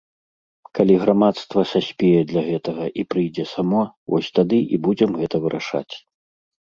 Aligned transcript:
Калі 0.79 0.95
грамадства 1.03 1.65
саспее 1.73 2.21
для 2.33 2.41
гэтага 2.49 2.85
і 3.03 3.05
прыйдзе 3.15 3.45
само, 3.55 3.81
вось 4.15 4.33
тады 4.39 4.59
і 4.75 4.81
будзем 4.89 5.11
гэта 5.23 5.35
вырашаць. 5.49 5.91